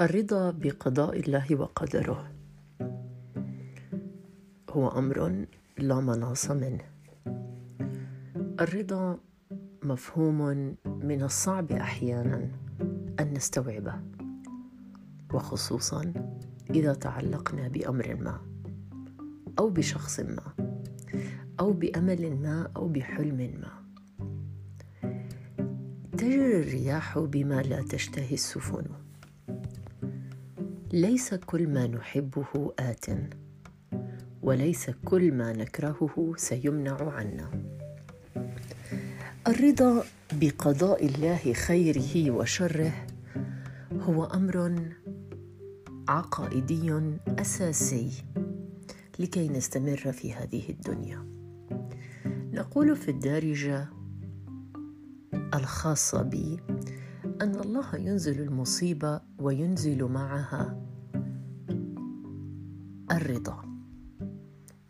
[0.00, 2.32] الرضا بقضاء الله وقدره.
[4.70, 5.46] هو أمر
[5.78, 6.84] لا مناص منه.
[8.60, 9.18] الرضا
[9.82, 10.40] مفهوم
[10.86, 12.48] من الصعب أحيانا
[13.20, 13.94] أن نستوعبه
[15.34, 16.12] وخصوصا
[16.70, 18.40] إذا تعلقنا بأمر ما
[19.58, 20.74] أو بشخص ما
[21.60, 23.72] أو بأمل ما أو بحلم ما.
[26.12, 29.09] تجري الرياح بما لا تشتهي السفن.
[30.92, 33.06] ليس كل ما نحبه آت
[34.42, 37.50] وليس كل ما نكرهه سيمنع عنا.
[39.48, 42.92] الرضا بقضاء الله خيره وشره
[43.92, 44.88] هو أمر
[46.08, 48.10] عقائدي أساسي
[49.18, 51.26] لكي نستمر في هذه الدنيا.
[52.52, 53.88] نقول في الدارجة
[55.54, 56.60] الخاصة بي
[57.40, 60.86] أن الله ينزل المصيبة وينزل معها
[63.10, 63.64] الرضا.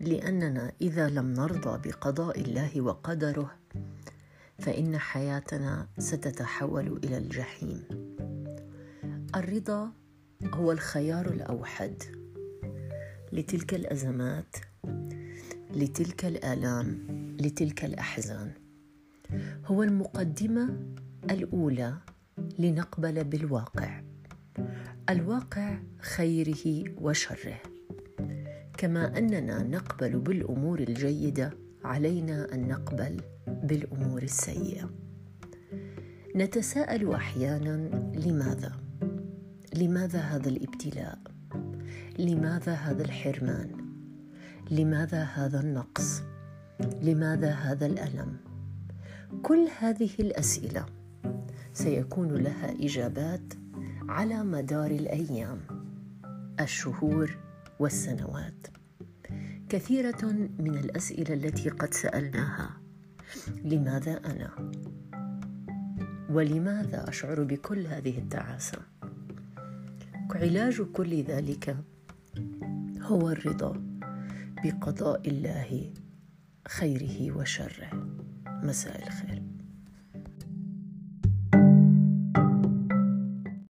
[0.00, 3.50] لأننا إذا لم نرضى بقضاء الله وقدره
[4.58, 7.82] فإن حياتنا ستتحول إلى الجحيم.
[9.36, 9.92] الرضا
[10.54, 12.02] هو الخيار الأوحد
[13.32, 14.56] لتلك الأزمات
[15.74, 17.06] لتلك الآلام
[17.40, 18.52] لتلك الأحزان.
[19.66, 20.94] هو المقدمة
[21.30, 21.96] الأولى
[22.58, 24.02] لنقبل بالواقع.
[25.10, 27.60] الواقع خيره وشره.
[28.78, 31.52] كما أننا نقبل بالأمور الجيدة
[31.84, 34.90] علينا أن نقبل بالأمور السيئة.
[36.36, 37.76] نتساءل أحيانا
[38.14, 38.72] لماذا؟
[39.76, 41.18] لماذا هذا الابتلاء؟
[42.18, 43.70] لماذا هذا الحرمان؟
[44.70, 46.22] لماذا هذا النقص؟
[47.02, 48.36] لماذا هذا الألم؟
[49.42, 50.86] كل هذه الأسئلة
[51.80, 53.54] سيكون لها إجابات
[54.08, 55.60] على مدار الأيام
[56.60, 57.38] الشهور
[57.78, 58.66] والسنوات.
[59.68, 62.70] كثيرة من الأسئلة التي قد سألناها
[63.64, 64.72] لماذا أنا؟
[66.30, 68.78] ولماذا أشعر بكل هذه التعاسة؟
[70.34, 71.76] علاج كل ذلك
[73.02, 73.82] هو الرضا
[74.64, 75.92] بقضاء الله
[76.68, 77.90] خيره وشره.
[78.46, 79.49] مساء الخير.